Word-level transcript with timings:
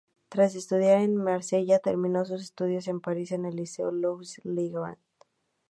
Tras 0.29 0.55
estudiar 0.55 0.99
en 1.01 1.15
Marsella, 1.15 1.77
terminó 1.77 2.25
sus 2.25 2.41
estudios 2.41 2.87
en 2.87 3.01
París 3.01 3.33
en 3.33 3.45
el 3.45 3.55
Liceo 3.55 3.91
Louis-le-Grand. 3.91 4.97